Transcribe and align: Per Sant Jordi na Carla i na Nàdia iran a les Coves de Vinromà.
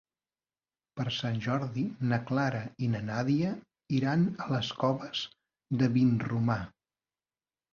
Per 0.99 1.03
Sant 1.17 1.35
Jordi 1.47 1.83
na 2.13 2.19
Carla 2.31 2.61
i 2.85 2.89
na 2.95 3.03
Nàdia 3.11 3.53
iran 3.99 4.25
a 4.47 4.49
les 4.57 4.73
Coves 4.85 5.23
de 5.83 5.91
Vinromà. 5.99 6.59